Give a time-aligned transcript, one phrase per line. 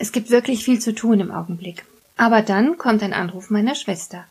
[0.00, 1.84] Es gibt wirklich viel zu tun im Augenblick.
[2.16, 4.24] Aber dann kommt ein Anruf meiner Schwester.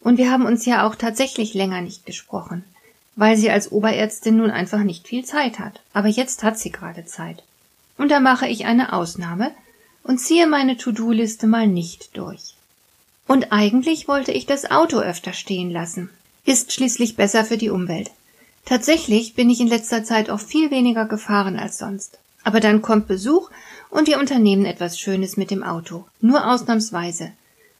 [0.00, 2.64] Und wir haben uns ja auch tatsächlich länger nicht gesprochen,
[3.16, 5.80] weil sie als Oberärztin nun einfach nicht viel Zeit hat.
[5.94, 7.42] Aber jetzt hat sie gerade Zeit.
[7.96, 9.52] Und da mache ich eine Ausnahme
[10.02, 12.54] und ziehe meine To-Do-Liste mal nicht durch.
[13.26, 16.10] Und eigentlich wollte ich das Auto öfter stehen lassen.
[16.44, 18.10] Ist schließlich besser für die Umwelt.
[18.66, 22.18] Tatsächlich bin ich in letzter Zeit auch viel weniger gefahren als sonst.
[22.44, 23.50] Aber dann kommt Besuch
[23.96, 26.04] und wir unternehmen etwas Schönes mit dem Auto.
[26.20, 27.32] Nur ausnahmsweise.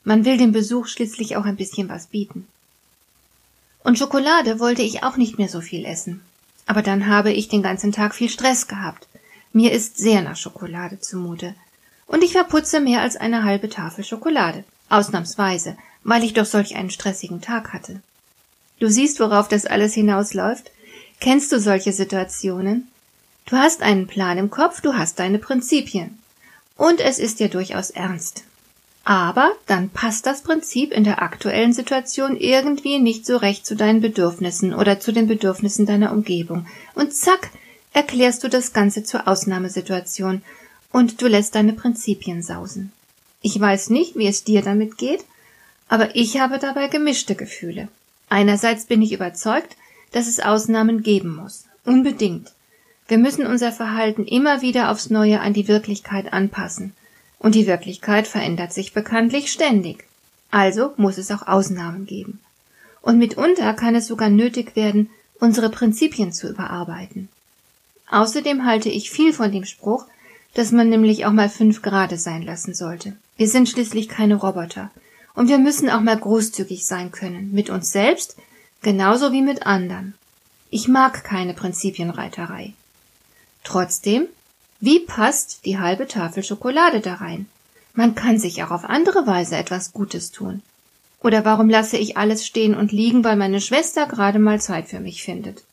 [0.02, 2.48] Man will dem Besuch schließlich auch ein bisschen was bieten.
[3.84, 6.22] Und Schokolade wollte ich auch nicht mehr so viel essen.
[6.64, 9.06] Aber dann habe ich den ganzen Tag viel Stress gehabt.
[9.52, 11.54] Mir ist sehr nach Schokolade zumute.
[12.06, 14.64] Und ich verputze mehr als eine halbe Tafel Schokolade.
[14.88, 18.00] Ausnahmsweise, weil ich doch solch einen stressigen Tag hatte.
[18.78, 20.70] Du siehst, worauf das alles hinausläuft?
[21.20, 22.88] Kennst du solche Situationen?
[23.46, 26.18] Du hast einen Plan im Kopf, du hast deine Prinzipien.
[26.76, 28.42] Und es ist dir durchaus ernst.
[29.04, 34.00] Aber dann passt das Prinzip in der aktuellen Situation irgendwie nicht so recht zu deinen
[34.00, 36.66] Bedürfnissen oder zu den Bedürfnissen deiner Umgebung.
[36.96, 37.50] Und zack,
[37.92, 40.42] erklärst du das Ganze zur Ausnahmesituation
[40.90, 42.90] und du lässt deine Prinzipien sausen.
[43.42, 45.24] Ich weiß nicht, wie es dir damit geht,
[45.88, 47.86] aber ich habe dabei gemischte Gefühle.
[48.28, 49.76] Einerseits bin ich überzeugt,
[50.10, 51.66] dass es Ausnahmen geben muss.
[51.84, 52.55] Unbedingt.
[53.08, 56.92] Wir müssen unser Verhalten immer wieder aufs Neue an die Wirklichkeit anpassen.
[57.38, 60.04] Und die Wirklichkeit verändert sich bekanntlich ständig.
[60.50, 62.40] Also muss es auch Ausnahmen geben.
[63.02, 67.28] Und mitunter kann es sogar nötig werden, unsere Prinzipien zu überarbeiten.
[68.10, 70.06] Außerdem halte ich viel von dem Spruch,
[70.54, 73.14] dass man nämlich auch mal fünf Grade sein lassen sollte.
[73.36, 74.90] Wir sind schließlich keine Roboter.
[75.34, 78.36] Und wir müssen auch mal großzügig sein können, mit uns selbst,
[78.80, 80.14] genauso wie mit anderen.
[80.70, 82.72] Ich mag keine Prinzipienreiterei.
[83.66, 84.28] Trotzdem,
[84.78, 87.46] wie passt die halbe Tafel Schokolade da rein?
[87.94, 90.62] Man kann sich auch auf andere Weise etwas Gutes tun.
[91.20, 95.00] Oder warum lasse ich alles stehen und liegen, weil meine Schwester gerade mal Zeit für
[95.00, 95.64] mich findet?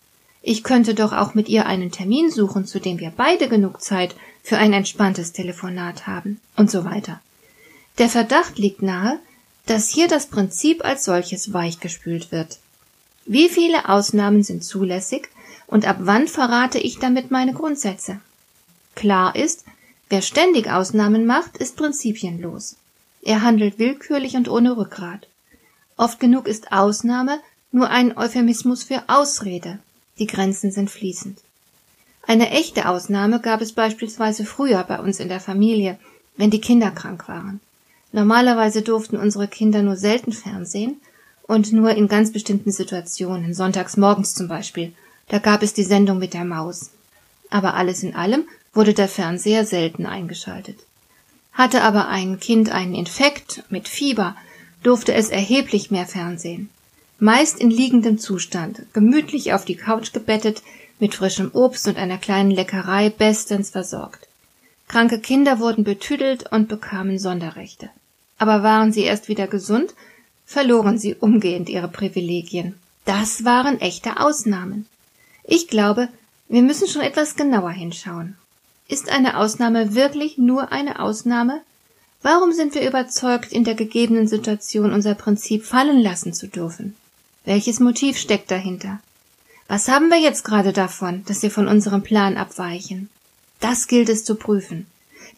[0.42, 4.16] Ich könnte doch auch mit ihr einen Termin suchen, zu dem wir beide genug Zeit
[4.42, 7.22] für ein entspanntes Telefonat haben und so weiter.
[8.00, 9.20] Der Verdacht liegt nahe,
[9.68, 12.58] dass hier das Prinzip als solches weichgespült wird.
[13.28, 15.30] Wie viele Ausnahmen sind zulässig
[15.68, 18.20] und ab wann verrate ich damit meine Grundsätze?
[18.96, 19.66] Klar ist,
[20.10, 22.76] wer ständig Ausnahmen macht, ist prinzipienlos.
[23.22, 25.28] Er handelt willkürlich und ohne Rückgrat.
[25.98, 27.40] Oft genug ist Ausnahme
[27.72, 29.80] nur ein Euphemismus für Ausrede.
[30.20, 31.40] Die Grenzen sind fließend.
[32.26, 35.98] Eine echte Ausnahme gab es beispielsweise früher bei uns in der Familie,
[36.38, 37.60] wenn die Kinder krank waren.
[38.12, 41.02] Normalerweise durften unsere Kinder nur selten Fernsehen
[41.44, 44.94] und nur in ganz bestimmten Situationen, sonntags morgens zum Beispiel,
[45.28, 46.92] da gab es die Sendung mit der Maus.
[47.50, 50.80] Aber alles in allem wurde der Fernseher selten eingeschaltet.
[51.54, 54.36] Hatte aber ein Kind einen Infekt mit Fieber,
[54.82, 56.70] durfte es erheblich mehr Fernsehen.
[57.20, 60.62] Meist in liegendem Zustand, gemütlich auf die Couch gebettet,
[61.00, 64.28] mit frischem Obst und einer kleinen Leckerei bestens versorgt.
[64.88, 67.90] Kranke Kinder wurden betüdelt und bekamen Sonderrechte.
[68.38, 69.94] Aber waren sie erst wieder gesund,
[70.46, 72.76] verloren sie umgehend ihre Privilegien.
[73.06, 74.86] Das waren echte Ausnahmen.
[75.44, 76.10] Ich glaube,
[76.48, 78.38] wir müssen schon etwas genauer hinschauen.
[78.88, 81.62] Ist eine Ausnahme wirklich nur eine Ausnahme?
[82.22, 86.96] Warum sind wir überzeugt, in der gegebenen Situation unser Prinzip fallen lassen zu dürfen?
[87.46, 89.00] Welches Motiv steckt dahinter?
[89.68, 93.10] Was haben wir jetzt gerade davon, dass wir von unserem Plan abweichen?
[93.60, 94.86] Das gilt es zu prüfen.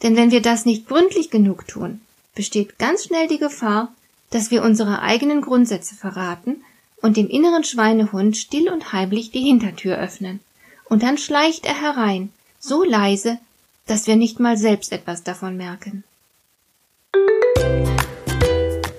[0.03, 2.01] Denn wenn wir das nicht gründlich genug tun,
[2.35, 3.93] besteht ganz schnell die Gefahr,
[4.29, 6.63] dass wir unsere eigenen Grundsätze verraten
[7.05, 10.39] und dem inneren Schweinehund still und heimlich die Hintertür öffnen.
[10.85, 13.37] Und dann schleicht er herein, so leise,
[13.85, 16.03] dass wir nicht mal selbst etwas davon merken.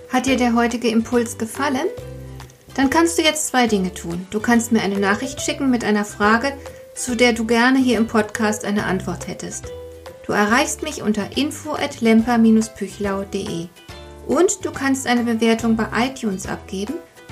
[0.08, 1.88] Hat dir der heutige Impuls gefallen?
[2.76, 4.24] Dann kannst du jetzt zwei Dinge tun.
[4.30, 6.52] Du kannst mir eine Nachricht schicken mit einer Frage,
[6.94, 9.64] zu der du gerne hier im Podcast eine Antwort hättest.
[10.24, 13.66] Du erreichst mich unter info at lemper-püchlau.de
[14.28, 16.94] und du kannst eine Bewertung bei iTunes abgeben